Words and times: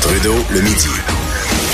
Trudeau 0.00 0.34
le 0.50 0.60
midi. 0.60 0.88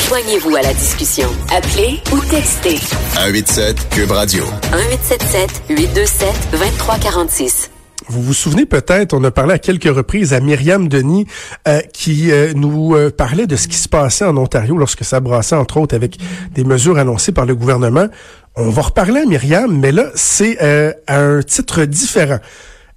Joignez-vous 0.09 0.57
à 0.57 0.63
la 0.63 0.75
discussion. 0.75 1.29
Appelez 1.51 2.01
ou 2.13 2.21
textez 2.29 2.77
187 2.77 3.89
Cube 3.89 4.11
Radio. 4.11 4.45
1877 4.73 5.63
827 5.71 6.29
2346. 6.53 7.71
Vous 8.09 8.21
vous 8.21 8.35
souvenez 8.35 8.67
peut-être, 8.67 9.15
on 9.15 9.25
a 9.25 9.31
parlé 9.31 9.55
à 9.55 9.59
quelques 9.59 9.85
reprises 9.85 10.35
à 10.35 10.41
Myriam 10.41 10.89
Denis 10.89 11.27
euh, 11.67 11.81
qui 11.95 12.31
euh, 12.31 12.53
nous 12.55 12.95
euh, 12.95 13.11
parlait 13.11 13.47
de 13.47 13.57
ce 13.57 13.69
qui 13.69 13.79
se 13.79 13.89
passait 13.89 14.27
en 14.27 14.37
Ontario 14.37 14.77
lorsque 14.77 15.05
ça 15.05 15.21
brassait 15.21 15.57
entre 15.57 15.79
autres 15.79 15.95
avec 15.95 16.19
des 16.53 16.65
mesures 16.65 16.99
annoncées 16.99 17.33
par 17.33 17.47
le 17.47 17.55
gouvernement. 17.55 18.09
On 18.57 18.69
va 18.69 18.83
reparler 18.83 19.23
à 19.23 19.25
Myriam, 19.25 19.75
mais 19.79 19.93
là 19.93 20.11
c'est 20.15 20.59
à 21.07 21.21
un 21.21 21.43
titre 21.43 21.87
différent 21.87 22.39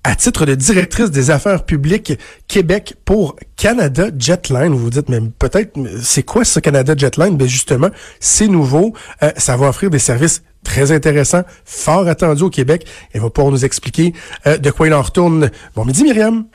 à 0.07 0.15
titre 0.15 0.45
de 0.45 0.55
directrice 0.55 1.11
des 1.11 1.31
affaires 1.31 1.65
publiques 1.65 2.13
Québec 2.47 2.95
pour 3.03 3.35
Canada 3.57 4.05
Jetline. 4.17 4.69
Vous 4.69 4.77
vous 4.77 4.89
dites, 4.89 5.09
mais 5.09 5.19
peut-être, 5.37 5.77
c'est 6.01 6.23
quoi 6.23 6.45
ce 6.45 6.61
Canada 6.61 6.93
Jetline? 6.97 7.35
Ben 7.35 7.45
justement, 7.45 7.89
c'est 8.21 8.47
nouveau. 8.47 8.93
Euh, 9.21 9.31
ça 9.35 9.57
va 9.57 9.67
offrir 9.67 9.89
des 9.89 9.99
services 9.99 10.43
très 10.63 10.93
intéressants, 10.93 11.43
fort 11.65 12.07
attendus 12.07 12.43
au 12.43 12.49
Québec. 12.49 12.87
Elle 13.11 13.19
va 13.19 13.29
pouvoir 13.29 13.51
nous 13.51 13.65
expliquer 13.65 14.13
euh, 14.45 14.57
de 14.57 14.71
quoi 14.71 14.87
il 14.87 14.93
en 14.93 15.01
retourne. 15.01 15.51
Bon 15.75 15.83
midi, 15.83 16.05
Myriam. 16.05 16.45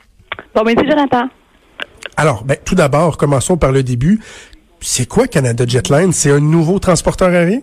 Bon 0.55 0.63
midi, 0.63 0.81
Jonathan. 0.89 1.29
Alors, 2.17 2.45
ben, 2.45 2.57
tout 2.65 2.73
d'abord, 2.73 3.17
commençons 3.17 3.57
par 3.57 3.71
le 3.71 3.83
début. 3.83 4.19
C'est 4.81 5.05
quoi 5.05 5.27
Canada 5.27 5.63
Jetline? 5.67 6.11
C'est 6.11 6.31
un 6.31 6.39
nouveau 6.39 6.79
transporteur 6.79 7.29
aérien? 7.29 7.59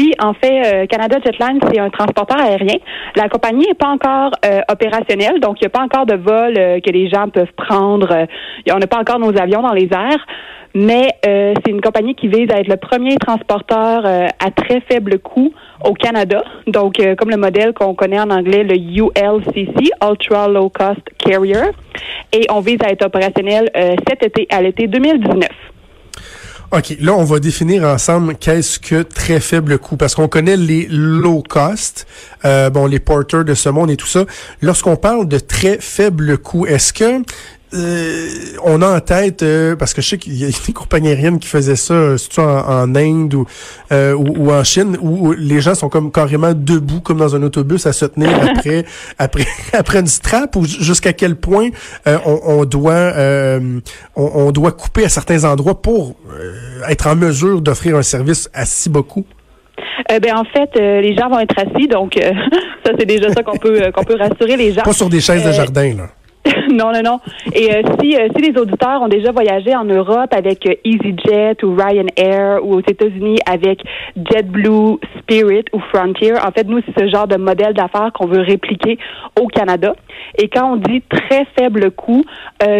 Oui, 0.00 0.14
en 0.18 0.32
fait, 0.32 0.62
euh, 0.64 0.86
Canada 0.86 1.18
Jetline, 1.22 1.60
c'est 1.70 1.78
un 1.78 1.90
transporteur 1.90 2.40
aérien. 2.40 2.78
La 3.16 3.28
compagnie 3.28 3.66
n'est 3.66 3.74
pas 3.74 3.88
encore 3.88 4.30
euh, 4.46 4.62
opérationnelle, 4.70 5.40
donc 5.40 5.60
il 5.60 5.64
n'y 5.64 5.66
a 5.66 5.70
pas 5.70 5.82
encore 5.82 6.06
de 6.06 6.14
vol 6.14 6.54
euh, 6.56 6.80
que 6.80 6.90
les 6.90 7.10
gens 7.10 7.28
peuvent 7.28 7.52
prendre. 7.54 8.26
on 8.72 8.78
n'a 8.78 8.86
pas 8.86 8.98
encore 8.98 9.18
nos 9.18 9.36
avions 9.38 9.60
dans 9.60 9.74
les 9.74 9.90
airs. 9.92 10.26
Mais 10.72 11.08
c'est 11.24 11.68
une 11.68 11.80
compagnie 11.80 12.14
qui 12.14 12.28
vise 12.28 12.48
à 12.52 12.60
être 12.60 12.68
le 12.68 12.76
premier 12.76 13.16
transporteur 13.16 14.06
à 14.06 14.50
très 14.52 14.80
faible 14.88 15.18
coût 15.18 15.52
au 15.84 15.94
Canada. 15.94 16.44
Donc, 16.68 16.94
comme 17.18 17.30
le 17.30 17.36
modèle 17.36 17.72
qu'on 17.72 17.96
connaît 17.96 18.20
en 18.20 18.30
anglais, 18.30 18.62
le 18.62 18.76
ULCC, 18.76 19.90
Ultra 20.00 20.46
Low 20.46 20.68
Cost 20.68 21.00
Carrier. 21.18 21.72
Et 22.32 22.46
on 22.52 22.60
vise 22.60 22.78
à 22.84 22.92
être 22.92 23.04
opérationnel 23.04 23.68
cet 24.06 24.24
été, 24.24 24.46
à 24.48 24.62
l'été 24.62 24.86
2019. 24.86 25.48
OK, 26.72 26.96
là, 27.00 27.14
on 27.14 27.24
va 27.24 27.40
définir 27.40 27.82
ensemble 27.82 28.36
qu'est-ce 28.36 28.78
que 28.78 29.02
très 29.02 29.40
faible 29.40 29.76
coût, 29.78 29.96
parce 29.96 30.14
qu'on 30.14 30.28
connaît 30.28 30.56
les 30.56 30.86
low 30.88 31.42
cost, 31.42 32.06
euh, 32.44 32.70
bon, 32.70 32.86
les 32.86 33.00
porteurs 33.00 33.44
de 33.44 33.54
ce 33.54 33.68
monde 33.68 33.90
et 33.90 33.96
tout 33.96 34.06
ça. 34.06 34.24
Lorsqu'on 34.62 34.94
parle 34.94 35.26
de 35.26 35.40
très 35.40 35.78
faible 35.80 36.38
coût, 36.38 36.66
est-ce 36.66 36.92
que 36.92 37.22
euh, 37.72 38.28
on 38.64 38.82
a 38.82 38.96
en 38.96 39.00
tête, 39.00 39.42
euh, 39.42 39.76
parce 39.76 39.94
que 39.94 40.02
je 40.02 40.08
sais 40.08 40.18
qu'il 40.18 40.36
y 40.36 40.44
a 40.44 40.48
des 40.48 40.72
compagnies 40.74 41.08
aériennes 41.08 41.38
qui 41.38 41.48
faisaient 41.48 41.76
ça, 41.76 42.18
surtout 42.18 42.40
en, 42.40 42.94
Inde 42.94 43.34
ou, 43.34 43.46
ou, 43.90 44.50
en 44.50 44.64
Chine, 44.64 44.96
où 45.00 45.32
les 45.32 45.60
gens 45.60 45.74
sont 45.74 45.88
comme 45.88 46.10
carrément 46.10 46.52
debout, 46.52 47.00
comme 47.00 47.18
dans 47.18 47.36
un 47.36 47.42
autobus, 47.42 47.86
à 47.86 47.92
se 47.92 48.06
tenir 48.06 48.30
après 48.56 48.84
après 49.18 49.46
après 49.72 50.00
une 50.00 50.06
strap, 50.06 50.56
ou 50.56 50.64
jusqu'à 50.64 51.12
quel 51.12 51.36
point 51.36 51.68
on, 52.06 52.64
doit 52.64 53.12
on, 54.16 54.50
doit 54.50 54.72
couper 54.72 55.04
à 55.04 55.08
certains 55.08 55.44
endroits 55.44 55.80
pour 55.80 56.16
être 56.88 57.06
en 57.06 57.14
mesure 57.14 57.60
d'offrir 57.60 57.96
un 57.96 58.02
service 58.02 58.50
à 58.52 58.64
si 58.64 58.90
beaucoup? 58.90 59.24
ben 60.08 60.34
en 60.34 60.44
fait, 60.44 60.70
les 60.76 61.14
gens 61.16 61.28
vont 61.28 61.38
être 61.38 61.56
assis, 61.56 61.86
donc 61.86 62.18
ça 62.84 62.92
c'est 62.98 63.06
déjà 63.06 63.30
ça 63.30 63.42
qu'on 63.42 63.58
peut 63.58 63.90
qu'on 63.94 64.04
peut 64.04 64.16
rassurer 64.16 64.56
les 64.56 64.72
gens. 64.72 64.82
Pas 64.82 64.92
sur 64.92 65.08
des 65.08 65.20
chaises 65.20 65.44
de 65.44 65.52
jardin 65.52 65.94
là. 65.94 66.08
non, 66.74 66.92
non, 66.92 67.02
non. 67.02 67.20
Et 67.54 67.74
euh, 67.74 67.82
si, 68.00 68.16
euh, 68.16 68.28
si 68.34 68.42
les 68.42 68.58
auditeurs 68.58 69.02
ont 69.02 69.08
déjà 69.08 69.32
voyagé 69.32 69.74
en 69.74 69.84
Europe 69.84 70.32
avec 70.32 70.66
euh, 70.66 70.74
EasyJet 70.84 71.64
ou 71.64 71.74
Ryanair 71.74 72.64
ou 72.64 72.74
aux 72.74 72.80
États-Unis 72.80 73.38
avec 73.46 73.82
JetBlue, 74.16 74.98
Spirit 75.18 75.64
ou 75.72 75.80
Frontier, 75.92 76.34
en 76.34 76.50
fait, 76.52 76.64
nous, 76.64 76.80
c'est 76.86 77.04
ce 77.04 77.08
genre 77.08 77.26
de 77.26 77.36
modèle 77.36 77.74
d'affaires 77.74 78.12
qu'on 78.12 78.26
veut 78.26 78.40
répliquer 78.40 78.98
au 79.40 79.46
Canada. 79.46 79.94
Et 80.38 80.48
quand 80.48 80.72
on 80.72 80.76
dit 80.76 81.02
très 81.02 81.46
faible 81.58 81.90
coût, 81.90 82.24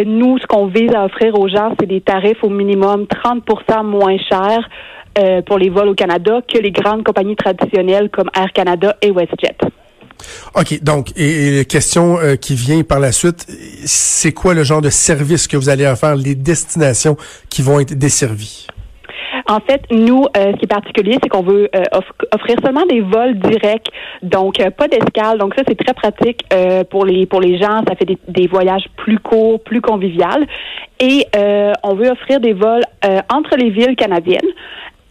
nous, 0.06 0.38
ce 0.38 0.46
qu'on 0.46 0.66
vise 0.66 0.94
à 0.94 1.04
offrir 1.04 1.38
aux 1.38 1.48
gens, 1.48 1.74
c'est 1.78 1.86
des 1.86 2.00
tarifs 2.00 2.42
au 2.42 2.48
minimum 2.48 3.04
30% 3.04 3.84
moins 3.84 4.16
chers 4.18 4.68
pour 5.46 5.58
les 5.58 5.70
vols 5.70 5.88
au 5.88 5.94
Canada 5.94 6.40
que 6.46 6.58
les 6.58 6.70
grandes 6.70 7.04
compagnies 7.04 7.36
traditionnelles 7.36 8.10
comme 8.10 8.30
Air 8.36 8.52
Canada 8.52 8.96
et 9.02 9.10
WestJet. 9.10 9.69
OK, 10.54 10.82
donc, 10.82 11.12
et, 11.16 11.58
la 11.58 11.64
question 11.64 12.18
euh, 12.18 12.36
qui 12.36 12.54
vient 12.54 12.82
par 12.82 13.00
la 13.00 13.12
suite, 13.12 13.46
c'est 13.84 14.32
quoi 14.32 14.54
le 14.54 14.64
genre 14.64 14.82
de 14.82 14.90
service 14.90 15.46
que 15.46 15.56
vous 15.56 15.68
allez 15.68 15.86
offrir, 15.86 16.16
les 16.16 16.34
destinations 16.34 17.16
qui 17.48 17.62
vont 17.62 17.80
être 17.80 17.94
desservies? 17.94 18.66
En 19.48 19.58
fait, 19.58 19.82
nous, 19.90 20.26
euh, 20.36 20.52
ce 20.52 20.56
qui 20.58 20.64
est 20.64 20.68
particulier, 20.68 21.18
c'est 21.22 21.28
qu'on 21.28 21.42
veut 21.42 21.68
euh, 21.74 21.82
offrir 22.32 22.56
seulement 22.64 22.86
des 22.86 23.00
vols 23.00 23.38
directs, 23.38 23.88
donc 24.22 24.56
pas 24.76 24.86
d'escale. 24.86 25.38
Donc 25.38 25.54
ça, 25.56 25.62
c'est 25.66 25.76
très 25.76 25.94
pratique 25.94 26.44
pour 26.90 27.04
les 27.04 27.26
pour 27.26 27.40
les 27.40 27.58
gens. 27.58 27.82
Ça 27.88 27.96
fait 27.96 28.04
des, 28.04 28.18
des 28.28 28.46
voyages 28.46 28.84
plus 28.96 29.18
courts, 29.18 29.60
plus 29.60 29.80
conviviales. 29.80 30.46
Et 31.00 31.26
on 31.82 31.94
veut 31.94 32.10
offrir 32.10 32.38
des 32.38 32.52
vols 32.52 32.84
entre 33.28 33.56
les 33.56 33.70
villes 33.70 33.96
canadiennes 33.96 34.50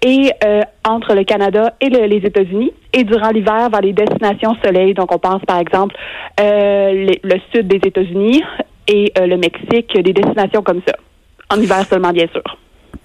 et 0.02 0.32
euh, 0.44 0.62
entre 0.88 1.14
le 1.14 1.24
Canada 1.24 1.74
et 1.82 1.90
les 1.90 2.18
États-Unis 2.18 2.72
et 2.94 3.04
durant 3.04 3.30
l'hiver 3.30 3.70
vers 3.70 3.82
les 3.82 3.94
destinations 3.94 4.56
soleil. 4.64 4.94
Donc, 4.94 5.14
on 5.14 5.20
pense 5.20 5.42
par 5.46 5.60
exemple 5.60 5.96
euh, 6.40 7.14
le 7.22 7.40
sud 7.54 7.68
des 7.68 7.82
États-Unis 7.86 8.44
et 8.88 9.12
euh, 9.20 9.28
le 9.28 9.38
Mexique, 9.38 9.94
des 9.94 10.14
destinations 10.14 10.62
comme 10.64 10.82
ça. 10.88 10.96
En 11.52 11.62
hiver 11.62 11.84
seulement, 11.86 12.12
bien 12.12 12.28
sûr. 12.28 12.44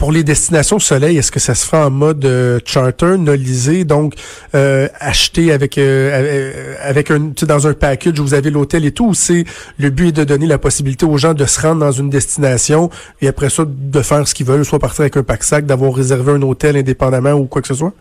Pour 0.05 0.13
les 0.13 0.23
destinations 0.23 0.79
soleil, 0.79 1.17
est-ce 1.17 1.33
que 1.33 1.41
ça 1.41 1.55
se 1.55 1.67
fait 1.67 1.79
en 1.79 1.89
mode 1.89 2.23
euh, 2.27 2.61
charter, 2.67 3.17
nolisé, 3.17 3.85
donc 3.85 4.13
euh, 4.55 4.87
acheté 5.01 5.51
avec 5.51 5.79
euh, 5.79 6.75
avec 6.83 7.11
un 7.11 7.33
dans 7.41 7.67
un 7.67 7.73
package 7.73 8.21
où 8.21 8.23
vous 8.23 8.35
avez 8.35 8.51
l'hôtel 8.51 8.85
et 8.85 8.93
tout, 8.93 9.07
ou 9.07 9.15
c'est 9.15 9.47
le 9.79 9.89
but 9.89 10.09
est 10.09 10.13
de 10.13 10.25
donner 10.25 10.47
la 10.47 10.59
possibilité 10.59 11.07
aux 11.07 11.17
gens 11.17 11.33
de 11.33 11.47
se 11.47 11.59
rendre 11.59 11.81
dans 11.81 11.91
une 11.91 12.11
destination 12.11 12.91
et 13.23 13.29
après 13.29 13.49
ça 13.49 13.65
de 13.67 14.03
faire 14.03 14.29
ce 14.29 14.35
qu'ils 14.35 14.45
veulent, 14.45 14.67
soit 14.67 14.79
partir 14.79 15.01
avec 15.01 15.17
un 15.17 15.23
pack 15.23 15.43
sac, 15.43 15.65
d'avoir 15.65 15.95
réservé 15.95 16.33
un 16.33 16.43
hôtel 16.43 16.77
indépendamment 16.77 17.33
ou 17.33 17.47
quoi 17.47 17.63
que 17.63 17.69
ce 17.69 17.75
soit? 17.75 17.95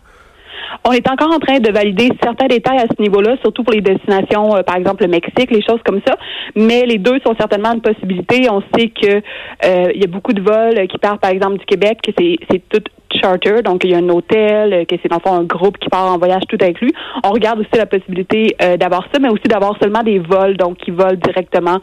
On 0.84 0.92
est 0.92 1.08
encore 1.08 1.32
en 1.32 1.38
train 1.38 1.58
de 1.58 1.70
valider 1.70 2.10
certains 2.22 2.46
détails 2.46 2.78
à 2.78 2.86
ce 2.86 3.00
niveau-là, 3.00 3.36
surtout 3.42 3.62
pour 3.62 3.72
les 3.72 3.80
destinations, 3.80 4.56
euh, 4.56 4.62
par 4.62 4.76
exemple 4.76 5.04
le 5.04 5.08
Mexique, 5.08 5.50
les 5.50 5.62
choses 5.62 5.80
comme 5.84 6.00
ça. 6.06 6.16
Mais 6.56 6.84
les 6.86 6.98
deux 6.98 7.18
sont 7.24 7.34
certainement 7.38 7.72
une 7.72 7.80
possibilité. 7.80 8.48
On 8.50 8.62
sait 8.74 8.88
que 8.88 9.16
euh, 9.16 9.92
il 9.94 10.00
y 10.00 10.04
a 10.04 10.08
beaucoup 10.08 10.32
de 10.32 10.42
vols 10.42 10.86
qui 10.88 10.98
partent, 10.98 11.20
par 11.20 11.30
exemple, 11.30 11.58
du 11.58 11.64
Québec, 11.64 11.98
que 12.02 12.10
c'est, 12.18 12.36
c'est 12.50 12.62
tout 12.68 12.82
charter, 13.20 13.62
donc 13.62 13.84
il 13.84 13.90
y 13.90 13.94
a 13.94 13.98
un 13.98 14.08
hôtel, 14.08 14.86
que 14.86 14.96
c'est 15.00 15.08
dans 15.08 15.20
le 15.24 15.28
fond 15.28 15.36
un 15.36 15.44
groupe 15.44 15.78
qui 15.78 15.88
part 15.88 16.12
en 16.12 16.18
voyage 16.18 16.42
tout 16.48 16.58
inclus. 16.60 16.90
On 17.22 17.30
regarde 17.30 17.60
aussi 17.60 17.76
la 17.76 17.86
possibilité 17.86 18.56
euh, 18.60 18.76
d'avoir 18.76 19.04
ça, 19.12 19.20
mais 19.20 19.28
aussi 19.28 19.44
d'avoir 19.44 19.78
seulement 19.80 20.02
des 20.02 20.18
vols, 20.18 20.56
donc 20.56 20.78
qui 20.78 20.90
volent 20.90 21.18
directement 21.22 21.78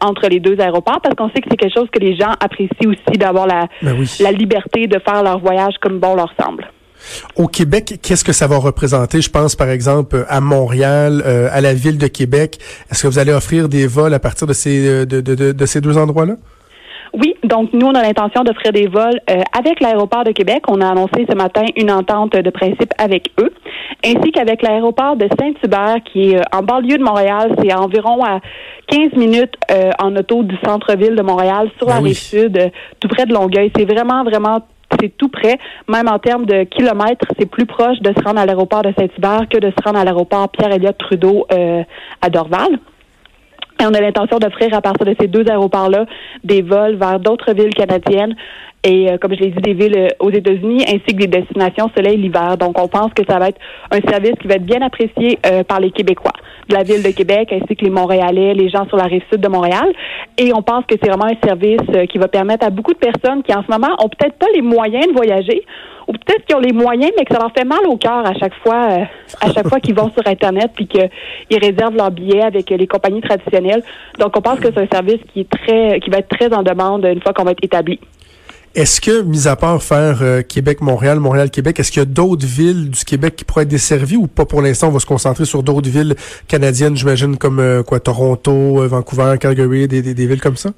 entre 0.00 0.28
les 0.28 0.40
deux 0.40 0.58
aéroports, 0.58 0.98
parce 1.02 1.14
qu'on 1.14 1.28
sait 1.28 1.42
que 1.42 1.48
c'est 1.50 1.56
quelque 1.58 1.74
chose 1.74 1.88
que 1.92 2.00
les 2.00 2.16
gens 2.16 2.32
apprécient 2.40 2.88
aussi 2.88 3.18
d'avoir 3.18 3.46
la, 3.46 3.66
ben 3.82 3.94
la 4.18 4.32
liberté 4.32 4.86
de 4.86 4.98
faire 4.98 5.22
leur 5.22 5.38
voyage 5.40 5.74
comme 5.80 5.98
bon 5.98 6.16
leur 6.16 6.32
semble. 6.40 6.66
Au 7.36 7.46
Québec, 7.46 7.98
qu'est-ce 8.02 8.24
que 8.24 8.32
ça 8.32 8.46
va 8.46 8.58
représenter? 8.58 9.20
Je 9.20 9.30
pense 9.30 9.56
par 9.56 9.68
exemple 9.68 10.24
à 10.28 10.40
Montréal, 10.40 11.22
euh, 11.24 11.48
à 11.52 11.60
la 11.60 11.74
ville 11.74 11.98
de 11.98 12.06
Québec. 12.06 12.58
Est-ce 12.90 13.02
que 13.02 13.08
vous 13.08 13.18
allez 13.18 13.32
offrir 13.32 13.68
des 13.68 13.86
vols 13.86 14.14
à 14.14 14.18
partir 14.18 14.46
de 14.46 14.52
ces, 14.52 14.86
euh, 14.86 15.06
de, 15.06 15.20
de, 15.20 15.52
de, 15.52 15.66
ces 15.66 15.80
deux 15.80 15.96
endroits-là? 15.98 16.34
Oui, 17.14 17.34
donc 17.42 17.72
nous, 17.72 17.86
on 17.86 17.94
a 17.94 18.02
l'intention 18.02 18.44
d'offrir 18.44 18.72
des 18.72 18.86
vols 18.86 19.18
euh, 19.30 19.40
avec 19.58 19.80
l'aéroport 19.80 20.24
de 20.24 20.32
Québec. 20.32 20.64
On 20.68 20.80
a 20.80 20.90
annoncé 20.90 21.26
ce 21.28 21.34
matin 21.34 21.64
une 21.76 21.90
entente 21.90 22.32
de 22.32 22.50
principe 22.50 22.92
avec 22.98 23.30
eux, 23.40 23.52
ainsi 24.04 24.30
qu'avec 24.30 24.62
l'aéroport 24.62 25.16
de 25.16 25.26
Saint-Hubert, 25.38 25.96
qui 26.04 26.32
est 26.32 26.40
en 26.54 26.62
banlieue 26.62 26.98
de 26.98 27.02
Montréal. 27.02 27.54
C'est 27.62 27.72
environ 27.72 28.22
à 28.22 28.40
15 28.88 29.12
minutes 29.16 29.54
en 29.98 30.14
auto 30.16 30.42
du 30.42 30.56
centre-ville 30.64 31.16
de 31.16 31.22
Montréal, 31.22 31.70
sur 31.78 31.88
la 31.88 31.94
ben 31.94 32.04
rive 32.04 32.18
sud, 32.18 32.70
tout 33.00 33.08
près 33.08 33.24
de 33.24 33.32
Longueuil. 33.32 33.72
C'est 33.74 33.86
vraiment, 33.86 34.22
vraiment 34.22 34.60
c'est 35.00 35.16
tout 35.16 35.28
près. 35.28 35.58
Même 35.88 36.08
en 36.08 36.18
termes 36.18 36.46
de 36.46 36.64
kilomètres, 36.64 37.26
c'est 37.38 37.46
plus 37.46 37.66
proche 37.66 38.00
de 38.00 38.12
se 38.12 38.22
rendre 38.24 38.40
à 38.40 38.46
l'aéroport 38.46 38.82
de 38.82 38.92
Saint-Hubert 38.98 39.48
que 39.48 39.58
de 39.58 39.70
se 39.70 39.84
rendre 39.84 39.98
à 39.98 40.04
l'aéroport 40.04 40.48
Pierre-Éliott 40.50 40.96
Trudeau 40.98 41.46
euh, 41.52 41.82
à 42.20 42.30
Dorval. 42.30 42.78
Et 43.80 43.84
on 43.86 43.94
a 43.94 44.00
l'intention 44.00 44.38
d'offrir 44.38 44.74
à 44.74 44.80
partir 44.80 45.06
de 45.06 45.14
ces 45.20 45.28
deux 45.28 45.48
aéroports-là 45.48 46.06
des 46.42 46.62
vols 46.62 46.96
vers 46.96 47.20
d'autres 47.20 47.52
villes 47.52 47.74
canadiennes 47.74 48.34
et 48.84 49.10
euh, 49.10 49.18
comme 49.18 49.34
je 49.34 49.40
l'ai 49.40 49.50
dit, 49.50 49.60
des 49.60 49.74
villes 49.74 49.98
euh, 49.98 50.08
aux 50.20 50.30
États-Unis 50.30 50.84
ainsi 50.86 51.14
que 51.14 51.24
des 51.24 51.26
destinations 51.26 51.90
soleil 51.96 52.16
l'hiver. 52.16 52.56
Donc, 52.56 52.80
on 52.80 52.86
pense 52.86 53.12
que 53.12 53.22
ça 53.28 53.38
va 53.38 53.48
être 53.48 53.58
un 53.90 54.00
service 54.08 54.34
qui 54.40 54.46
va 54.46 54.54
être 54.54 54.64
bien 54.64 54.82
apprécié 54.82 55.38
euh, 55.46 55.64
par 55.64 55.80
les 55.80 55.90
Québécois 55.90 56.32
de 56.68 56.74
la 56.74 56.82
ville 56.84 57.02
de 57.02 57.10
Québec 57.10 57.52
ainsi 57.52 57.74
que 57.74 57.84
les 57.84 57.90
Montréalais, 57.90 58.54
les 58.54 58.68
gens 58.68 58.86
sur 58.88 58.96
la 58.96 59.04
rive 59.04 59.22
sud 59.32 59.40
de 59.40 59.48
Montréal. 59.48 59.90
Et 60.36 60.52
on 60.54 60.62
pense 60.62 60.84
que 60.86 60.94
c'est 61.02 61.08
vraiment 61.08 61.26
un 61.26 61.46
service 61.46 61.80
qui 62.10 62.18
va 62.18 62.28
permettre 62.28 62.66
à 62.66 62.70
beaucoup 62.70 62.92
de 62.92 62.98
personnes 62.98 63.42
qui 63.42 63.54
en 63.54 63.62
ce 63.62 63.70
moment 63.70 63.88
ont 64.04 64.08
peut-être 64.08 64.36
pas 64.36 64.46
les 64.54 64.60
moyens 64.60 65.06
de 65.08 65.12
voyager 65.12 65.64
ou 66.06 66.12
peut-être 66.12 66.44
qu'ils 66.44 66.56
ont 66.56 66.60
les 66.60 66.72
moyens, 66.72 67.10
mais 67.18 67.24
que 67.24 67.34
ça 67.34 67.40
leur 67.40 67.52
fait 67.56 67.64
mal 67.64 67.86
au 67.86 67.96
cœur 67.96 68.24
à 68.24 68.34
chaque 68.34 68.54
fois, 68.62 69.06
à 69.40 69.52
chaque 69.52 69.68
fois 69.68 69.80
qu'ils 69.80 69.94
vont 69.94 70.10
sur 70.10 70.26
Internet 70.26 70.70
puis 70.74 70.86
qu'ils 70.86 71.58
réservent 71.58 71.96
leur 71.96 72.10
billet 72.10 72.42
avec 72.42 72.68
les 72.70 72.86
compagnies 72.86 73.22
traditionnelles. 73.22 73.82
Donc, 74.18 74.36
on 74.36 74.40
pense 74.40 74.60
que 74.60 74.68
c'est 74.72 74.80
un 74.80 74.88
service 74.90 75.20
qui 75.32 75.40
est 75.40 75.50
très, 75.50 76.00
qui 76.00 76.10
va 76.10 76.18
être 76.18 76.28
très 76.28 76.52
en 76.54 76.62
demande 76.62 77.04
une 77.04 77.20
fois 77.20 77.32
qu'on 77.32 77.44
va 77.44 77.52
être 77.52 77.64
établi. 77.64 77.98
Est-ce 78.74 79.00
que, 79.00 79.22
mis 79.22 79.48
à 79.48 79.56
part 79.56 79.82
faire 79.82 80.18
euh, 80.20 80.42
Québec-Montréal, 80.42 81.18
Montréal-Québec, 81.20 81.80
est-ce 81.80 81.90
qu'il 81.90 82.00
y 82.00 82.02
a 82.02 82.06
d'autres 82.06 82.46
villes 82.46 82.90
du 82.90 83.04
Québec 83.04 83.34
qui 83.36 83.44
pourraient 83.44 83.62
être 83.62 83.68
desservies 83.68 84.16
ou 84.16 84.26
pas 84.26 84.44
pour 84.44 84.62
l'instant? 84.62 84.88
On 84.88 84.92
va 84.92 85.00
se 85.00 85.06
concentrer 85.06 85.46
sur 85.46 85.62
d'autres 85.62 85.88
villes 85.88 86.14
canadiennes, 86.46 86.96
j'imagine, 86.96 87.36
comme 87.36 87.60
euh, 87.60 87.82
quoi, 87.82 87.98
Toronto, 87.98 88.82
euh, 88.82 88.86
Vancouver, 88.86 89.36
Calgary, 89.40 89.88
des, 89.88 90.02
des 90.02 90.26
villes 90.26 90.40
comme 90.40 90.56
ça? 90.56 90.70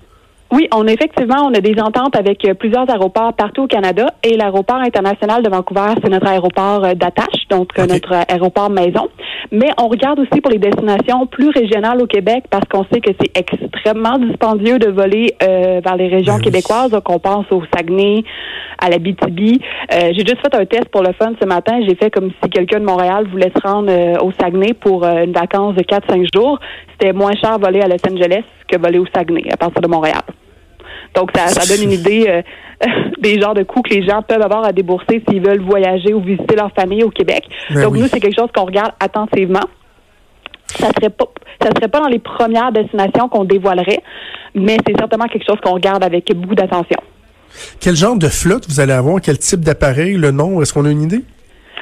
Oui, 0.53 0.67
on 0.73 0.87
effectivement, 0.87 1.47
on 1.47 1.55
a 1.55 1.61
des 1.61 1.81
ententes 1.81 2.17
avec 2.17 2.47
plusieurs 2.59 2.89
aéroports 2.91 3.35
partout 3.35 3.63
au 3.63 3.67
Canada 3.69 4.07
et 4.25 4.37
l'aéroport 4.37 4.79
international 4.79 5.43
de 5.43 5.49
Vancouver, 5.49 5.95
c'est 6.03 6.11
notre 6.11 6.27
aéroport 6.27 6.81
d'attache, 6.97 7.40
donc 7.51 7.71
euh, 7.79 7.87
notre 7.87 8.13
aéroport 8.29 8.71
maison. 8.71 9.09
Mais 9.53 9.69
on 9.79 9.89
regarde 9.89 10.21
aussi 10.21 10.41
pour 10.41 10.51
les 10.51 10.59
destinations 10.59 11.27
plus 11.27 11.51
régionales 11.51 12.01
au 12.01 12.07
Québec 12.07 12.45
parce 12.51 12.65
qu'on 12.69 12.85
sait 12.93 13.01
que 13.01 13.11
c'est 13.21 13.37
extrêmement 13.37 14.19
dispendieux 14.19 14.79
de 14.79 14.89
voler 14.91 15.35
vers 15.41 15.97
les 15.97 16.09
régions 16.09 16.37
ben 16.37 16.43
québécoises. 16.43 16.91
Donc 16.91 17.09
on 17.09 17.19
pense 17.19 17.47
au 17.51 17.63
Saguenay, 17.75 18.23
à 18.79 18.89
la 18.89 18.99
BTB. 18.99 19.61
J'ai 19.91 20.15
juste 20.15 20.41
fait 20.41 20.55
un 20.55 20.67
test 20.67 20.89
pour 20.91 21.03
le 21.03 21.13
fun 21.13 21.33
ce 21.41 21.47
matin. 21.47 21.81
J'ai 21.87 21.97
fait 21.97 22.11
comme 22.11 22.31
si 22.43 22.51
quelqu'un 22.51 22.79
de 22.79 22.85
Montréal 22.85 23.27
voulait 23.29 23.53
se 23.57 23.67
rendre 23.67 23.91
au 24.23 24.31
Saguenay 24.41 24.75
pour 24.75 25.05
une 25.05 25.33
vacance 25.33 25.75
de 25.75 25.83
4-5 25.83 26.29
jours. 26.33 26.61
C'était 26.93 27.13
moins 27.13 27.35
cher 27.35 27.59
voler 27.59 27.81
à 27.81 27.89
Los 27.89 28.07
Angeles 28.09 28.45
que 28.69 28.79
voler 28.79 28.99
au 28.99 29.07
Saguenay 29.13 29.53
à 29.53 29.57
partir 29.57 29.81
de 29.81 29.89
Montréal. 29.89 30.23
Donc, 31.15 31.31
ça, 31.35 31.49
ça 31.49 31.67
donne 31.67 31.85
une 31.85 31.93
idée 31.93 32.27
euh, 32.29 32.43
des 33.21 33.41
genres 33.41 33.55
de 33.55 33.63
coûts 33.63 33.83
que 33.83 33.91
les 33.91 34.07
gens 34.07 34.23
peuvent 34.23 34.43
avoir 34.43 34.65
à 34.65 34.73
débourser 34.73 35.23
s'ils 35.29 35.45
veulent 35.45 35.63
voyager 35.63 36.15
ou 36.15 36.21
visiter 36.21 36.57
leur 36.57 36.73
famille 36.73 37.03
au 37.03 37.11
Québec. 37.11 37.45
Ben 37.71 37.83
Donc, 37.83 37.97
nous, 37.97 38.07
c'est 38.07 38.21
quelque 38.21 38.39
chose 38.39 38.51
qu'on 38.55 38.65
regarde 38.65 38.93
attentivement. 39.01 39.65
Ça 40.79 40.87
serait 40.97 41.11
pas, 41.11 41.27
ça 41.61 41.69
serait 41.77 41.89
pas 41.89 42.01
dans 42.01 42.09
les 42.09 42.21
premières 42.21 42.71
destinations 42.71 43.29
qu'on 43.29 43.45
dévoilerait, 43.45 44.03
mais 44.55 44.77
c'est 44.87 44.97
certainement 44.97 45.27
quelque 45.27 45.45
chose 45.47 45.59
qu'on 45.63 45.75
regarde 45.75 46.05
avec 46.05 46.33
beaucoup 46.35 46.55
d'attention. 46.55 46.99
Quel 47.81 47.97
genre 47.97 48.17
de 48.17 48.29
flotte 48.29 48.69
vous 48.69 48.79
allez 48.79 48.93
avoir? 48.93 49.21
Quel 49.21 49.39
type 49.39 49.61
d'appareil? 49.61 50.15
Le 50.15 50.31
nom? 50.31 50.63
Est-ce 50.63 50.73
qu'on 50.73 50.85
a 50.85 50.91
une 50.91 51.03
idée? 51.03 51.25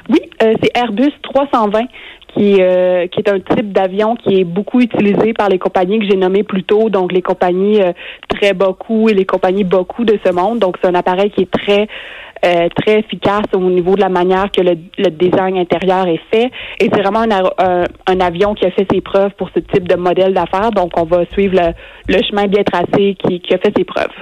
Oui, 0.09 0.21
euh, 0.43 0.55
c'est 0.63 0.77
Airbus 0.77 1.13
320 1.23 1.87
qui, 2.35 2.57
euh, 2.61 3.07
qui 3.09 3.21
est 3.21 3.29
un 3.29 3.41
type 3.41 3.73
d'avion 3.73 4.15
qui 4.15 4.41
est 4.41 4.45
beaucoup 4.45 4.81
utilisé 4.81 5.33
par 5.33 5.49
les 5.49 5.59
compagnies 5.59 5.99
que 5.99 6.07
j'ai 6.07 6.17
nommées 6.17 6.43
plus 6.45 6.63
tôt, 6.63 6.91
donc 6.91 7.13
les 7.13 7.23
compagnies 7.23 7.81
euh, 7.81 7.93
très 8.29 8.53
beaucoup 8.53 9.09
et 9.09 9.15
les 9.15 9.25
compagnies 9.25 9.65
beaucoup 9.65 10.05
de 10.05 10.19
ce 10.25 10.33
monde. 10.33 10.59
Donc 10.59 10.77
c'est 10.81 10.89
un 10.89 10.95
appareil 10.95 11.31
qui 11.31 11.43
est 11.43 11.51
très 11.51 11.89
euh, 12.45 12.69
très 12.77 13.01
efficace 13.01 13.47
au 13.53 13.59
niveau 13.59 13.97
de 13.97 14.01
la 14.01 14.09
manière 14.09 14.53
que 14.53 14.61
le, 14.61 14.77
design 15.11 15.59
intérieur 15.59 16.07
est 16.07 16.21
fait. 16.31 16.51
Et 16.79 16.89
c'est 16.93 17.03
vraiment 17.03 17.23
un, 17.23 17.85
un, 18.07 18.21
avion 18.21 18.55
qui 18.55 18.65
a 18.65 18.71
fait 18.71 18.87
ses 18.93 19.01
preuves 19.01 19.33
pour 19.37 19.51
ce 19.53 19.59
type 19.59 19.89
de 19.89 19.97
modèle 19.97 20.35
d'affaires. 20.35 20.71
Donc 20.71 20.93
on 20.97 21.05
va 21.05 21.25
suivre 21.33 21.57
le, 21.57 22.15
le 22.15 22.23
chemin 22.23 22.47
bien 22.47 22.63
tracé 22.63 23.17
qui, 23.19 23.41
qui 23.41 23.55
a 23.55 23.59
fait 23.59 23.73
ses 23.77 23.85
preuves. 23.85 24.15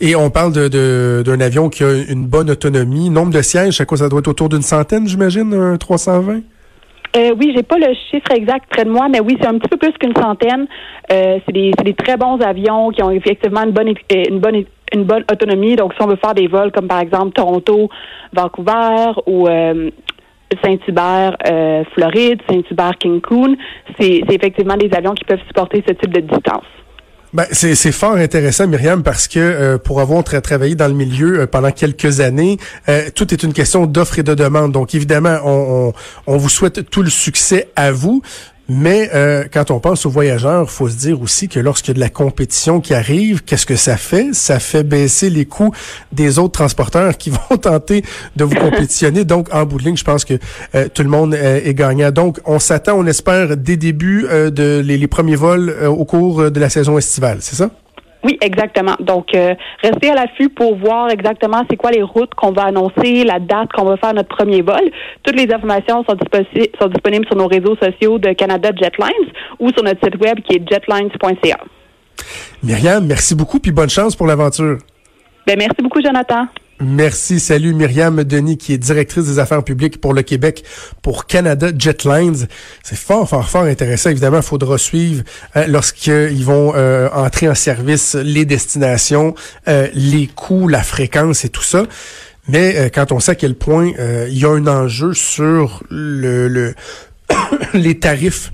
Et 0.00 0.16
on 0.16 0.30
parle 0.30 0.52
d'un 0.52 0.68
de, 0.68 1.42
avion 1.42 1.68
qui 1.68 1.84
a 1.84 1.92
une 2.08 2.26
bonne 2.26 2.50
autonomie. 2.50 3.10
Nombre 3.10 3.32
de 3.32 3.42
sièges, 3.42 3.80
à 3.80 3.84
quoi 3.84 3.98
ça 3.98 4.08
doit 4.08 4.20
être 4.20 4.28
autour 4.28 4.48
d'une 4.48 4.62
centaine, 4.62 5.06
j'imagine, 5.06 5.52
un 5.54 5.76
320? 5.76 6.40
Euh, 7.16 7.34
oui, 7.36 7.52
j'ai 7.56 7.64
pas 7.64 7.76
le 7.76 7.92
chiffre 8.10 8.30
exact 8.32 8.66
près 8.70 8.84
de 8.84 8.90
moi, 8.90 9.08
mais 9.08 9.20
oui, 9.20 9.36
c'est 9.40 9.46
un 9.46 9.58
petit 9.58 9.68
peu 9.68 9.76
plus 9.76 9.92
qu'une 9.98 10.14
centaine. 10.14 10.66
Euh, 11.12 11.38
c'est 11.44 11.52
des, 11.52 11.72
des, 11.84 11.94
très 11.94 12.16
bons 12.16 12.38
avions 12.40 12.90
qui 12.90 13.02
ont 13.02 13.10
effectivement 13.10 13.64
une 13.64 13.72
bonne, 13.72 13.88
euh, 13.88 14.24
une 14.28 14.38
bonne, 14.38 14.64
une 14.94 15.04
bonne 15.04 15.24
autonomie. 15.30 15.74
Donc, 15.74 15.92
si 15.94 16.02
on 16.02 16.06
veut 16.06 16.18
faire 16.22 16.34
des 16.34 16.46
vols 16.46 16.70
comme 16.70 16.86
par 16.86 17.00
exemple 17.00 17.32
Toronto, 17.32 17.88
Vancouver 18.32 19.12
ou 19.26 19.48
euh, 19.48 19.90
Saint-Hubert, 20.62 21.36
Floride, 21.94 22.40
Saint-Hubert, 22.48 22.94
Cancun, 23.02 23.54
c'est 23.98 24.22
effectivement 24.28 24.76
des 24.76 24.90
avions 24.94 25.14
qui 25.14 25.24
peuvent 25.24 25.42
supporter 25.48 25.82
ce 25.86 25.94
type 25.94 26.12
de 26.12 26.20
distance. 26.20 26.64
Ben, 27.32 27.46
c'est 27.52 27.92
fort 27.92 28.14
intéressant, 28.14 28.66
Myriam, 28.66 29.04
parce 29.04 29.28
que 29.28 29.38
euh, 29.38 29.78
pour 29.78 30.00
avoir 30.00 30.24
travaillé 30.24 30.74
dans 30.74 30.88
le 30.88 30.94
milieu 30.94 31.40
euh, 31.40 31.46
pendant 31.46 31.70
quelques 31.70 32.18
années, 32.18 32.58
euh, 32.88 33.08
tout 33.14 33.32
est 33.32 33.44
une 33.44 33.52
question 33.52 33.86
d'offre 33.86 34.18
et 34.18 34.24
de 34.24 34.34
demande. 34.34 34.72
Donc, 34.72 34.96
évidemment, 34.96 35.38
on, 35.44 35.92
on, 36.26 36.34
on 36.34 36.36
vous 36.36 36.48
souhaite 36.48 36.90
tout 36.90 37.02
le 37.02 37.10
succès 37.10 37.68
à 37.76 37.92
vous. 37.92 38.22
Mais 38.72 39.10
euh, 39.14 39.46
quand 39.52 39.72
on 39.72 39.80
pense 39.80 40.06
aux 40.06 40.10
voyageurs, 40.10 40.70
faut 40.70 40.88
se 40.88 40.96
dire 40.96 41.20
aussi 41.20 41.48
que 41.48 41.58
lorsqu'il 41.58 41.88
y 41.88 41.90
a 41.90 41.94
de 41.94 42.00
la 42.00 42.08
compétition 42.08 42.80
qui 42.80 42.94
arrive, 42.94 43.42
qu'est-ce 43.42 43.66
que 43.66 43.74
ça 43.74 43.96
fait? 43.96 44.32
Ça 44.32 44.60
fait 44.60 44.84
baisser 44.84 45.28
les 45.28 45.44
coûts 45.44 45.74
des 46.12 46.38
autres 46.38 46.52
transporteurs 46.52 47.18
qui 47.18 47.30
vont 47.50 47.56
tenter 47.56 48.04
de 48.36 48.44
vous 48.44 48.54
compétitionner. 48.54 49.24
Donc, 49.24 49.52
en 49.52 49.66
bout 49.66 49.78
de 49.78 49.82
ligne, 49.82 49.96
je 49.96 50.04
pense 50.04 50.24
que 50.24 50.34
euh, 50.76 50.86
tout 50.94 51.02
le 51.02 51.08
monde 51.08 51.34
euh, 51.34 51.60
est 51.64 51.74
gagnant. 51.74 52.12
Donc, 52.12 52.38
on 52.44 52.60
s'attend, 52.60 52.94
on 52.96 53.06
espère, 53.06 53.56
dès 53.56 53.76
début 53.76 54.28
de 54.30 54.80
les 54.84 55.06
premiers 55.08 55.34
vols 55.34 55.74
au 55.88 56.04
cours 56.04 56.52
de 56.52 56.60
la 56.60 56.70
saison 56.70 56.96
estivale. 56.96 57.38
C'est 57.40 57.56
ça? 57.56 57.70
Oui, 58.22 58.38
exactement. 58.40 58.96
Donc, 59.00 59.34
euh, 59.34 59.54
restez 59.82 60.10
à 60.10 60.14
l'affût 60.14 60.48
pour 60.48 60.76
voir 60.76 61.10
exactement 61.10 61.62
c'est 61.70 61.76
quoi 61.76 61.90
les 61.90 62.02
routes 62.02 62.34
qu'on 62.34 62.52
va 62.52 62.64
annoncer, 62.64 63.24
la 63.24 63.38
date 63.38 63.72
qu'on 63.72 63.84
va 63.84 63.96
faire 63.96 64.12
notre 64.12 64.28
premier 64.28 64.62
vol. 64.62 64.90
Toutes 65.22 65.36
les 65.36 65.52
informations 65.52 66.04
sont, 66.04 66.16
sont 66.80 66.88
disponibles 66.88 67.26
sur 67.26 67.36
nos 67.36 67.46
réseaux 67.46 67.76
sociaux 67.76 68.18
de 68.18 68.32
Canada 68.32 68.70
Jetlines 68.76 69.32
ou 69.58 69.70
sur 69.70 69.82
notre 69.82 70.04
site 70.04 70.20
web 70.20 70.40
qui 70.40 70.56
est 70.56 70.68
jetlines.ca. 70.68 71.58
Myriam, 72.62 73.06
merci 73.06 73.34
beaucoup 73.34 73.58
puis 73.58 73.72
bonne 73.72 73.88
chance 73.88 74.14
pour 74.14 74.26
l'aventure. 74.26 74.78
Ben, 75.46 75.56
merci 75.58 75.82
beaucoup, 75.82 76.02
Jonathan. 76.02 76.46
Merci. 76.82 77.40
Salut 77.40 77.74
Myriam 77.74 78.24
Denis, 78.24 78.56
qui 78.56 78.72
est 78.72 78.78
directrice 78.78 79.26
des 79.26 79.38
affaires 79.38 79.62
publiques 79.62 80.00
pour 80.00 80.14
le 80.14 80.22
Québec 80.22 80.64
pour 81.02 81.26
Canada 81.26 81.68
Jetlines. 81.76 82.48
C'est 82.82 82.96
fort, 82.96 83.28
fort, 83.28 83.50
fort 83.50 83.64
intéressant. 83.64 84.08
Évidemment, 84.08 84.38
il 84.38 84.42
faudra 84.42 84.78
suivre 84.78 85.22
euh, 85.56 85.66
lorsqu'ils 85.66 86.42
vont 86.42 86.72
euh, 86.74 87.10
entrer 87.12 87.50
en 87.50 87.54
service 87.54 88.14
les 88.14 88.46
destinations, 88.46 89.34
euh, 89.68 89.88
les 89.92 90.26
coûts, 90.26 90.68
la 90.68 90.82
fréquence 90.82 91.44
et 91.44 91.50
tout 91.50 91.62
ça. 91.62 91.84
Mais 92.48 92.90
quand 92.94 93.12
on 93.12 93.20
sait 93.20 93.32
à 93.32 93.34
quel 93.34 93.54
point 93.54 93.92
il 94.26 94.36
y 94.36 94.44
a 94.44 94.48
un 94.48 94.66
enjeu 94.66 95.12
sur 95.12 95.82
le 95.90 96.74
les 97.74 97.98
tarifs 97.98 98.50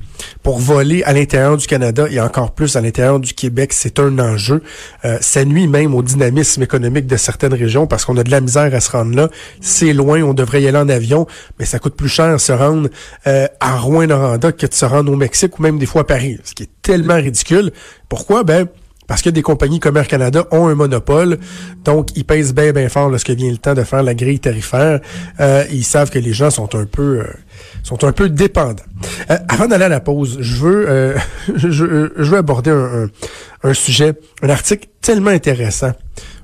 pour 0.47 0.61
voler 0.61 1.03
à 1.03 1.13
l'intérieur 1.13 1.57
du 1.57 1.67
Canada 1.67 2.07
et 2.09 2.21
encore 2.21 2.53
plus 2.53 2.77
à 2.77 2.81
l'intérieur 2.81 3.19
du 3.19 3.35
Québec, 3.35 3.73
c'est 3.73 3.99
un 3.99 4.17
enjeu. 4.21 4.63
Euh, 5.05 5.19
ça 5.21 5.45
nuit 5.45 5.67
même 5.67 5.93
au 5.93 6.05
dynamisme 6.05 6.63
économique 6.63 7.09
de 7.09 7.17
certaines 7.17 7.53
régions 7.53 7.89
parce 7.89 8.05
qu'on 8.05 8.17
a 8.17 8.23
de 8.23 8.31
la 8.31 8.41
misère 8.41 8.73
à 8.73 8.79
se 8.79 8.93
rendre 8.93 9.17
là. 9.17 9.29
C'est 9.61 9.93
loin, 9.93 10.23
on 10.23 10.35
devrait 10.35 10.63
y 10.63 10.69
aller 10.69 10.79
en 10.79 10.89
avion, 10.89 11.27
mais 11.59 11.65
ça 11.65 11.81
coûte 11.81 11.97
plus 11.97 12.09
cher 12.09 12.41
se 12.41 12.53
rendre 12.53 12.89
euh, 13.27 13.49
à 13.59 13.77
Rouen-Noranda 13.77 14.53
que 14.53 14.69
de 14.69 14.73
se 14.73 14.85
rendre 14.85 15.11
au 15.11 15.17
Mexique 15.17 15.59
ou 15.59 15.63
même 15.63 15.81
des 15.81 15.87
fois 15.87 16.03
à 16.03 16.05
Paris, 16.05 16.39
ce 16.45 16.55
qui 16.55 16.63
est 16.63 16.71
tellement 16.81 17.17
ridicule. 17.17 17.73
Pourquoi? 18.09 18.45
Ben, 18.45 18.69
parce 19.07 19.23
que 19.23 19.31
des 19.31 19.43
compagnies 19.43 19.81
comme 19.81 19.97
Air 19.97 20.09
Canada 20.09 20.47
ont 20.51 20.67
un 20.67 20.75
monopole, 20.75 21.39
donc 21.85 22.09
ils 22.17 22.25
pèsent 22.25 22.55
bien 22.55 22.73
bien 22.73 22.89
fort 22.89 23.09
lorsque 23.09 23.31
vient 23.31 23.51
le 23.51 23.59
temps 23.59 23.75
de 23.75 23.85
faire 23.85 24.03
la 24.03 24.15
grille 24.15 24.41
tarifaire. 24.41 25.01
Euh, 25.41 25.65
ils 25.71 25.85
savent 25.85 26.11
que 26.11 26.19
les 26.19 26.33
gens 26.33 26.51
sont 26.51 26.75
un 26.75 26.87
peu 26.87 27.21
euh, 27.21 27.27
sont 27.83 28.05
un 28.05 28.13
peu 28.13 28.29
dépendants. 28.29 28.83
Euh, 29.31 29.39
avant 29.49 29.67
d'aller 29.67 29.85
à 29.85 29.89
la 29.89 30.01
pause, 30.01 30.39
je 30.41 30.57
veux 30.57 31.17
je, 31.55 31.85
veux 32.23 32.37
aborder 32.37 32.71
un, 32.71 33.75
sujet, 33.75 34.15
un 34.43 34.51
article 34.51 34.89
tellement 35.01 35.31
intéressant 35.31 35.93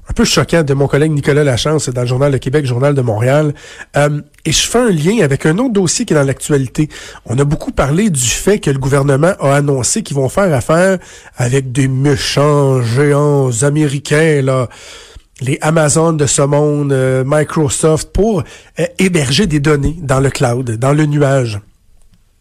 un 0.09 0.13
peu 0.13 0.25
choquant 0.25 0.63
de 0.63 0.75
mon 0.75 0.89
collègue 0.89 1.13
Nicolas 1.13 1.45
Lachance 1.45 1.89
dans 1.89 2.01
le 2.03 2.07
Journal 2.07 2.33
de 2.33 2.39
Québec, 2.39 2.67
Journal 2.67 2.95
de 2.95 3.03
Montréal. 3.03 3.55
Euh, 3.97 4.21
et 4.45 4.53
je 4.53 4.69
fais 4.69 4.79
un 4.79 4.91
lien 4.91 5.23
avec 5.23 5.47
un 5.47 5.59
autre 5.59 5.73
dossier 5.73 6.05
qui 6.05 6.13
est 6.13 6.17
dans 6.17 6.27
l'actualité. 6.27 6.89
On 7.25 7.39
a 7.39 7.45
beaucoup 7.45 7.73
parlé 7.73 8.11
du 8.11 8.21
fait 8.21 8.59
que 8.59 8.71
le 8.71 8.79
gouvernement 8.79 9.35
a 9.41 9.55
annoncé 9.55 10.03
qu'ils 10.03 10.17
vont 10.17 10.29
faire 10.29 10.53
affaire 10.53 10.99
avec 11.37 11.73
des 11.73 11.89
méchants 11.89 12.83
géants 12.83 13.63
américains, 13.63 14.43
là 14.43 14.69
les 15.43 15.59
Amazon 15.61 16.13
de 16.13 16.27
ce 16.27 16.43
monde, 16.43 16.93
euh, 16.93 17.25
Microsoft, 17.27 18.11
pour 18.13 18.45
euh, 18.79 18.87
héberger 18.99 19.47
des 19.47 19.61
données 19.61 19.97
dans 20.01 20.21
le 20.21 20.31
cloud, 20.31 20.71
dans 20.79 20.93
le 20.93 21.07
nuage 21.07 21.61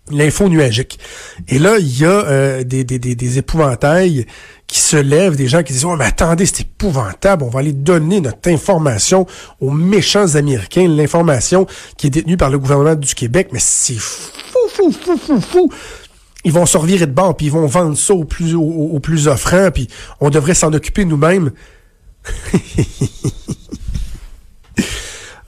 l'info 0.10 0.50
nuagique. 0.50 1.00
Et 1.48 1.60
là, 1.60 1.78
il 1.80 2.00
y 2.00 2.06
a 2.06 2.10
euh, 2.10 2.64
des, 2.64 2.84
des, 2.84 3.00
des, 3.00 3.16
des, 3.16 3.38
épouvantails 3.38 4.26
qui 4.72 4.80
se 4.80 4.96
lèvent, 4.96 5.36
des 5.36 5.50
gens 5.50 5.64
qui 5.64 5.74
disent, 5.74 5.84
oh, 5.84 5.98
mais 5.98 6.06
attendez, 6.06 6.46
c'est 6.46 6.62
épouvantable, 6.62 7.44
on 7.44 7.50
va 7.50 7.60
aller 7.60 7.74
donner 7.74 8.22
notre 8.22 8.50
information 8.50 9.28
aux 9.60 9.70
méchants 9.70 10.34
Américains, 10.36 10.88
l'information 10.88 11.68
qui 11.98 12.08
est 12.08 12.10
détenue 12.10 12.38
par 12.38 12.50
le 12.50 12.58
gouvernement 12.58 12.96
du 12.96 13.14
Québec, 13.14 13.50
mais 13.52 13.60
c'est 13.60 14.00
fou, 14.00 14.32
fou, 14.70 14.92
fou, 14.94 15.18
fou, 15.18 15.42
fou. 15.42 15.70
ils 16.46 16.54
vont 16.54 16.66
se 16.66 16.78
revirer 16.78 17.06
de 17.06 17.12
bord, 17.12 17.36
puis 17.36 17.48
ils 17.48 17.52
vont 17.52 17.66
vendre 17.68 17.98
ça 17.98 18.14
au 18.14 18.24
plus, 18.24 18.56
plus 19.04 19.28
offrant, 19.28 19.72
puis 19.74 19.90
on 20.22 20.30
devrait 20.30 20.54
s'en 20.54 20.72
occuper 20.72 21.04
nous-mêmes. 21.04 21.52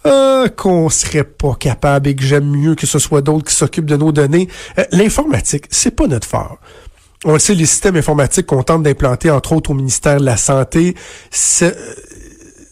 Ah, 0.05 0.47
qu'on 0.57 0.89
serait 0.89 1.23
pas 1.23 1.55
capable 1.55 2.09
et 2.09 2.15
que 2.15 2.23
j'aime 2.23 2.49
mieux 2.49 2.75
que 2.75 2.85
ce 2.85 2.99
soit 2.99 3.21
d'autres 3.21 3.45
qui 3.45 3.55
s'occupent 3.55 3.85
de 3.85 3.95
nos 3.95 4.11
données. 4.11 4.49
Euh, 4.77 4.83
L'informatique, 4.91 5.63
c'est 5.69 5.91
pas 5.91 6.07
notre 6.07 6.27
fort. 6.27 6.57
On 7.25 7.33
le 7.33 7.39
sait, 7.39 7.55
les 7.55 7.65
systèmes 7.65 7.95
informatiques 7.95 8.47
qu'on 8.47 8.63
tente 8.63 8.83
d'implanter, 8.83 9.29
entre 9.29 9.53
autres 9.53 9.71
au 9.71 9.73
ministère 9.73 10.19
de 10.19 10.25
la 10.25 10.37
Santé, 10.37 10.95
ce, 11.31 11.73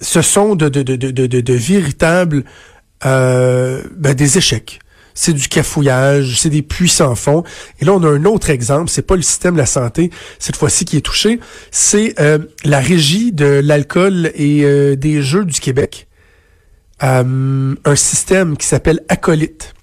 sont 0.02 0.56
de 0.56 1.54
véritables 1.54 2.44
euh, 3.06 3.84
ben, 3.96 4.14
des 4.14 4.38
échecs 4.38 4.80
c'est 5.14 5.34
du 5.34 5.48
cafouillage, 5.48 6.40
c'est 6.40 6.50
des 6.50 6.62
puits 6.62 6.90
sans 6.90 7.16
fond. 7.16 7.44
Et 7.80 7.86
là, 7.86 7.94
on 7.94 8.04
a 8.04 8.08
un 8.08 8.26
autre 8.26 8.50
exemple, 8.50 8.90
c'est 8.90 9.02
pas 9.02 9.16
le 9.16 9.22
système 9.22 9.54
de 9.54 9.60
la 9.60 9.66
santé 9.66 10.12
cette 10.40 10.56
fois-ci 10.56 10.86
qui 10.86 10.98
est 10.98 11.02
touché, 11.02 11.40
c'est 11.72 12.20
euh, 12.20 12.40
la 12.64 12.80
régie 12.80 13.32
de 13.32 13.62
l'alcool 13.64 14.32
et 14.36 14.64
euh, 14.64 14.96
des 14.96 15.22
jeux 15.22 15.46
du 15.46 15.60
Québec. 15.60 16.08
Euh, 17.04 17.76
un 17.84 17.96
système 17.96 18.58
qui 18.58 18.68
s'appelle 18.68 19.02
Acolyte 19.10 19.74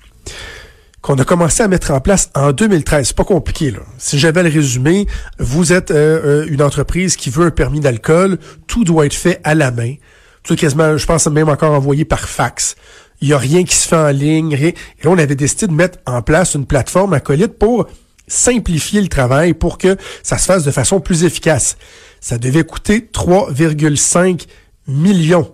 qu'on 1.01 1.15
a 1.17 1.25
commencé 1.25 1.63
à 1.63 1.69
mettre 1.69 1.93
en 1.93 2.01
place 2.01 2.31
en 2.35 2.53
2013. 2.53 3.09
C'est 3.09 3.17
pas 3.17 3.25
compliqué, 3.25 3.71
là. 3.71 3.81
Si 3.99 4.19
j'avais 4.19 4.43
le 4.43 4.51
résumé, 4.51 5.07
vous 5.39 5.73
êtes 5.73 5.91
une 5.91 6.63
entreprise 6.63 7.17
qui 7.17 7.31
veut 7.31 7.47
un 7.47 7.51
permis 7.51 7.81
d'alcool, 7.81 8.39
tout 8.67 8.85
doit 8.85 9.07
être 9.07 9.15
fait 9.15 9.41
à 9.45 9.55
la 9.55 9.71
main. 9.71 9.95
Tout 10.43 10.57
quasiment, 10.57 10.97
je 10.97 11.07
pense 11.07 11.27
même 11.27 11.49
encore 11.49 11.73
envoyé 11.73 12.05
par 12.05 12.29
fax. 12.29 12.77
Il 13.21 13.29
n'y 13.29 13.35
a 13.35 13.39
rien 13.39 13.65
qui 13.65 13.75
se 13.75 13.89
fait 13.89 13.97
en 13.97 14.11
ligne. 14.11 14.53
Et 14.53 14.75
là, 15.03 15.11
on 15.11 15.19
avait 15.19 15.35
décidé 15.35 15.67
de 15.67 15.73
mettre 15.73 15.99
en 16.07 16.23
place 16.23 16.55
une 16.55 16.67
plateforme 16.67 17.13
acolyte 17.13 17.59
pour 17.59 17.87
simplifier 18.27 19.01
le 19.01 19.09
travail 19.09 19.55
pour 19.55 19.79
que 19.79 19.97
ça 20.23 20.39
se 20.39 20.47
fasse 20.47 20.65
de 20.65 20.71
façon 20.71 21.01
plus 21.01 21.25
efficace. 21.25 21.77
Ça 22.21 22.39
devait 22.39 22.65
coûter 22.65 23.09
3,5 23.13 24.47
millions. 24.87 25.53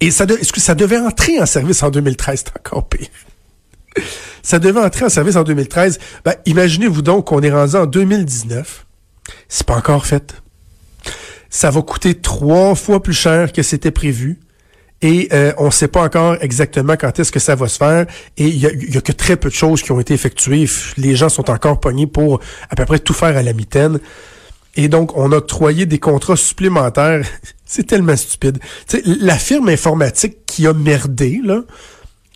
Et 0.00 0.10
ça, 0.10 0.26
que 0.26 0.60
ça 0.60 0.74
devait 0.74 0.98
entrer 0.98 1.40
en 1.40 1.46
service 1.46 1.82
en 1.82 1.90
2013, 1.90 2.44
c'est 2.46 2.58
encore 2.58 2.88
pire. 2.88 3.08
ça 4.42 4.58
devait 4.58 4.80
entrer 4.80 5.04
en 5.04 5.08
service 5.08 5.36
en 5.36 5.42
2013. 5.42 5.98
Ben, 6.24 6.34
imaginez-vous 6.46 7.02
donc 7.02 7.26
qu'on 7.26 7.42
est 7.42 7.50
rendu 7.50 7.76
en 7.76 7.86
2019. 7.86 8.86
C'est 9.48 9.66
pas 9.66 9.76
encore 9.76 10.06
fait. 10.06 10.34
Ça 11.48 11.70
va 11.70 11.82
coûter 11.82 12.14
trois 12.14 12.74
fois 12.74 13.02
plus 13.02 13.12
cher 13.12 13.52
que 13.52 13.62
c'était 13.62 13.90
prévu. 13.90 14.38
Et 15.02 15.28
euh, 15.32 15.52
on 15.56 15.66
ne 15.66 15.70
sait 15.70 15.88
pas 15.88 16.02
encore 16.02 16.36
exactement 16.42 16.94
quand 16.94 17.18
est-ce 17.18 17.32
que 17.32 17.38
ça 17.38 17.54
va 17.54 17.68
se 17.68 17.78
faire. 17.78 18.06
Et 18.36 18.46
il 18.46 18.58
y 18.58 18.96
a, 18.96 19.00
que 19.00 19.12
très 19.12 19.36
peu 19.36 19.48
de 19.48 19.54
choses 19.54 19.82
qui 19.82 19.92
ont 19.92 20.00
été 20.00 20.12
effectuées. 20.12 20.66
Les 20.98 21.16
gens 21.16 21.30
sont 21.30 21.50
encore 21.50 21.80
pognés 21.80 22.06
pour 22.06 22.40
à 22.68 22.76
peu 22.76 22.84
près 22.84 22.98
tout 22.98 23.14
faire 23.14 23.36
à 23.36 23.42
la 23.42 23.52
mitaine. 23.52 23.98
Et 24.76 24.88
donc, 24.88 25.16
on 25.16 25.32
a 25.32 25.36
octroyé 25.36 25.86
des 25.86 25.98
contrats 25.98 26.36
supplémentaires. 26.36 27.24
C'est 27.64 27.86
tellement 27.86 28.16
stupide. 28.16 28.58
la 29.04 29.38
firme 29.38 29.68
informatique 29.68 30.44
qui 30.44 30.66
a 30.66 30.72
merdé, 30.72 31.40
là, 31.42 31.62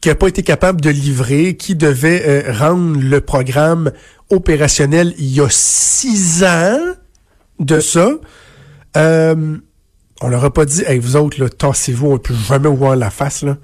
qui 0.05 0.11
n'a 0.11 0.17
pas 0.17 0.29
été 0.29 0.43
capable 0.43 0.83
de 0.83 0.91
livrer, 0.91 1.57
qui 1.57 1.75
devait 1.75 2.23
euh, 2.27 2.53
rendre 2.53 3.01
le 3.01 3.23
programme 3.23 3.91
opérationnel 4.29 5.15
il 5.17 5.35
y 5.35 5.41
a 5.41 5.49
six 5.49 6.45
ans 6.45 6.79
de 7.59 7.81
ça, 7.81 8.11
euh, 8.99 9.57
on 10.21 10.29
leur 10.29 10.45
a 10.45 10.53
pas 10.53 10.67
dit, 10.67 10.83
hey, 10.87 10.99
vous 10.99 11.17
autres, 11.17 11.41
là, 11.41 11.49
tassez-vous, 11.49 12.11
on 12.11 12.19
peut 12.19 12.35
jamais 12.35 12.69
voir 12.69 12.97
la 12.97 13.09
face, 13.09 13.45
là. 13.45 13.57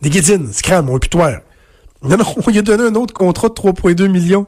Des 0.00 0.10
guédines, 0.10 0.52
scram, 0.52 0.88
on 0.88 1.00
est 1.00 1.12
Non, 1.12 2.16
non, 2.16 2.24
on 2.46 2.48
lui 2.48 2.60
a 2.60 2.62
donné 2.62 2.84
un 2.84 2.94
autre 2.94 3.12
contrat 3.12 3.48
de 3.48 3.54
3,2 3.54 4.06
millions 4.06 4.46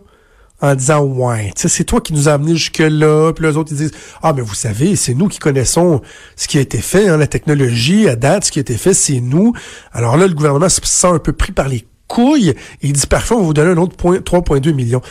en 0.61 0.75
disant, 0.75 1.03
ouais, 1.03 1.53
c'est 1.57 1.85
toi 1.85 2.01
qui 2.01 2.13
nous 2.13 2.29
as 2.29 2.35
amenés 2.35 2.57
jusque-là. 2.57 3.33
Puis 3.33 3.45
les 3.45 3.57
autres, 3.57 3.73
ils 3.73 3.79
disent, 3.79 3.93
ah, 4.23 4.33
mais 4.33 4.43
vous 4.43 4.55
savez, 4.55 4.97
c'est 4.97 5.15
nous 5.15 5.29
qui 5.29 5.39
connaissons 5.39 6.01
ce 6.37 6.49
qui 6.49 6.59
a 6.59 6.61
été 6.61 6.79
fait, 6.79 7.09
hein, 7.09 7.17
la 7.17 7.27
technologie, 7.27 8.09
à 8.09 8.17
date, 8.17 8.47
ce 8.47 8.53
qui 8.53 8.61
a 8.61 8.63
été 8.63 8.77
fait, 8.77 8.95
c'est 8.95 9.21
nous. 9.21 9.53
Alors 9.93 10.17
là, 10.17 10.27
le 10.27 10.35
gouvernement 10.35 10.69
se 10.69 10.81
sent 10.83 11.09
un 11.09 11.19
peu 11.19 11.33
pris 11.33 11.53
par 11.53 11.69
les 11.69 11.87
couilles 12.09 12.51
et 12.51 12.57
il 12.83 12.93
dit, 12.93 13.07
parfois, 13.07 13.37
on 13.39 13.43
vous 13.43 13.55
donner 13.55 13.73
un 13.73 13.77
autre 13.77 13.97
3,2 13.97 14.73
millions. 14.73 15.03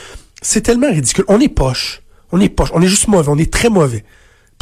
C'est 0.42 0.62
tellement 0.62 0.90
ridicule. 0.90 1.26
On 1.28 1.40
est 1.40 1.50
poche. 1.50 2.02
On 2.32 2.40
est 2.40 2.50
poche. 2.50 2.70
On 2.74 2.82
est 2.82 2.88
juste 2.88 3.08
mauvais. 3.08 3.30
On 3.30 3.38
est 3.38 3.52
très 3.52 3.70
mauvais 3.70 4.04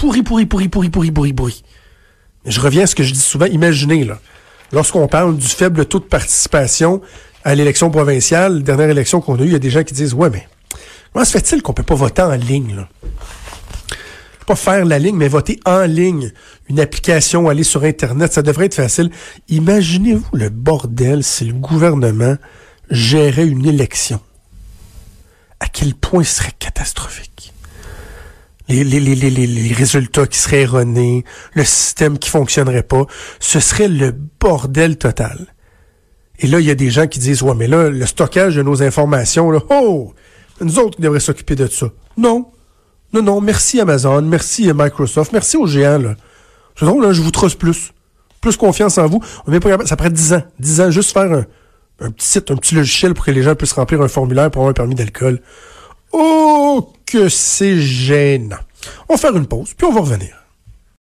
pourri, 0.02 0.24
pourri, 0.24 0.48
pourri, 0.48 0.68
pourri, 0.68 0.90
pourri, 0.90 1.12
pourri, 1.12 1.34
pourri. 1.34 1.64
Je 2.46 2.60
reviens 2.60 2.84
à 2.84 2.88
ce 2.88 2.96
que 2.96 3.04
je 3.04 3.14
dis 3.14 3.20
souvent. 3.20 3.46
Imaginez, 3.46 4.04
là, 4.04 4.20
lorsqu'on 4.72 5.08
parle 5.08 5.38
du 5.38 5.46
faible 5.46 5.86
taux 5.86 6.00
de 6.00 6.06
participation 6.06 7.02
à 7.44 7.54
l'élection 7.54 7.92
provinciale, 7.92 8.64
dernière 8.64 8.90
élection 8.90 9.22
qu'on 9.22 9.36
a 9.36 9.42
eue, 9.42 9.46
il 9.46 9.52
y 9.52 9.56
a 9.56 9.60
des 9.60 9.70
gens 9.70 9.84
qui 9.84 9.94
disent, 9.94 10.16
ouais, 10.16 10.32
mais 10.32 10.48
comment 11.12 11.26
se 11.26 11.32
fait-il 11.32 11.62
qu'on 11.62 11.74
peut 11.74 11.84
pas 11.84 11.96
voter 11.96 12.22
en 12.22 12.36
ligne, 12.36 12.76
là? 12.76 12.90
Pas 14.48 14.56
faire 14.56 14.86
la 14.86 14.98
ligne, 14.98 15.16
mais 15.16 15.28
voter 15.28 15.60
en 15.66 15.84
ligne. 15.84 16.32
Une 16.68 16.80
application, 16.80 17.48
aller 17.48 17.64
sur 17.64 17.84
Internet, 17.84 18.34
ça 18.34 18.42
devrait 18.42 18.66
être 18.66 18.76
facile. 18.76 19.12
Imaginez-vous 19.50 20.36
le 20.36 20.50
bordel 20.50 21.24
si 21.24 21.46
le 21.46 21.54
gouvernement 21.54 22.38
gérait 22.90 23.48
une 23.48 23.66
élection. 23.66 24.20
À 25.60 25.68
quel 25.68 25.94
point 25.94 26.24
ce 26.24 26.38
serait 26.38 26.54
catastrophique? 26.58 27.54
Les, 28.68 29.74
résultats 29.74 30.26
qui 30.26 30.40
seraient 30.40 30.62
erronés, 30.62 31.26
le 31.54 31.64
système 31.66 32.18
qui 32.18 32.30
fonctionnerait 32.30 32.84
pas, 32.84 33.06
ce 33.40 33.60
serait 33.60 33.90
le 33.90 34.12
bordel 34.40 34.98
total. 34.98 35.54
Et 36.40 36.48
là, 36.48 36.60
il 36.60 36.66
y 36.66 36.72
a 36.72 36.76
des 36.76 36.90
gens 36.90 37.08
qui 37.08 37.20
disent, 37.20 37.44
ouais, 37.44 37.54
mais 37.54 37.68
là, 37.68 37.90
le 37.90 38.06
stockage 38.06 38.56
de 38.56 38.64
nos 38.64 38.82
informations, 38.82 39.52
là, 39.52 39.60
oh, 39.70 40.14
nous 40.64 40.80
autres 40.80 40.98
qui 40.98 41.02
devraient 41.02 41.20
s'occuper 41.20 41.56
de 41.56 41.68
ça. 41.68 41.88
Non. 42.18 42.52
Non, 43.14 43.22
non, 43.22 43.42
merci 43.42 43.80
Amazon, 43.82 44.22
merci 44.22 44.72
Microsoft, 44.74 45.34
merci 45.34 45.58
aux 45.58 45.68
géants, 45.68 45.98
là. 45.98 46.16
C'est 46.78 46.86
drôle, 46.86 47.04
là, 47.04 47.12
je 47.12 47.22
vous 47.22 47.32
trosse 47.32 47.56
plus. 47.56 47.92
Plus 48.40 48.58
confiance 48.58 48.98
en 48.98 49.08
vous. 49.08 49.22
On 49.46 49.60
pas 49.60 49.86
ça 49.86 49.96
prend 49.96 50.10
10 50.10 50.34
ans. 50.34 50.44
10 50.60 50.82
ans, 50.82 50.92
juste 50.92 51.12
faire 51.12 51.32
un, 51.32 51.46
un 52.00 52.12
petit 52.12 52.28
site, 52.28 52.50
un 52.50 52.56
petit 52.56 52.74
logiciel 52.74 53.14
pour 53.14 53.26
que 53.26 53.32
les 53.32 53.44
gens 53.44 53.56
puissent 53.56 53.74
remplir 53.74 54.02
un 54.02 54.08
formulaire 54.08 54.50
pour 54.50 54.62
avoir 54.62 54.72
un 54.72 54.74
permis 54.74 54.96
d'alcool. 54.96 55.42
Oh, 56.12 56.92
que 57.06 57.30
c'est 57.30 57.78
gênant. 57.80 58.58
On 59.10 59.14
va 59.14 59.20
faire 59.20 59.36
une 59.36 59.46
pause, 59.46 59.74
puis 59.78 59.86
on 59.86 59.92
va 59.92 60.02
revenir. 60.02 60.41